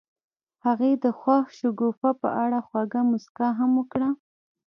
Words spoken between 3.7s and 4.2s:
وکړه.